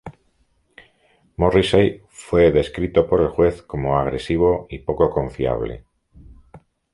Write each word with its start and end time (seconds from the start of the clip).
Morrissey 1.37 2.01
fue 2.09 2.51
descrito 2.51 3.05
por 3.07 3.21
el 3.21 3.27
juez 3.27 3.61
como 3.61 3.99
"agresivo 3.99 4.65
y 4.67 4.79
poco 4.79 5.11
confiable". 5.11 5.85